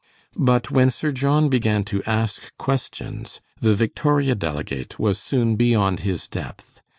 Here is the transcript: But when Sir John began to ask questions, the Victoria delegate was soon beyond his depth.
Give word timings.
But 0.35 0.71
when 0.71 0.89
Sir 0.89 1.11
John 1.11 1.47
began 1.47 1.83
to 1.83 2.01
ask 2.07 2.57
questions, 2.57 3.39
the 3.59 3.75
Victoria 3.75 4.33
delegate 4.33 4.97
was 4.97 5.19
soon 5.21 5.55
beyond 5.55 5.99
his 5.99 6.27
depth. 6.27 6.81